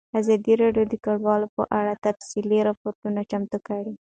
[0.19, 2.93] ازادي راډیو د کډوال په اړه تفصیلي راپور
[3.31, 3.93] چمتو کړی.